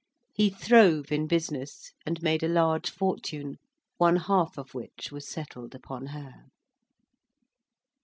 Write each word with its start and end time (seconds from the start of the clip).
He 0.33 0.49
throve 0.49 1.11
in 1.11 1.27
business, 1.27 1.91
and 2.07 2.23
made 2.23 2.41
a 2.41 2.47
large 2.49 2.89
fortune, 2.89 3.57
one 3.97 4.15
half 4.15 4.57
of 4.57 4.73
which 4.73 5.11
was 5.11 5.29
settled 5.29 5.75
upon 5.75 6.07
her. 6.07 6.45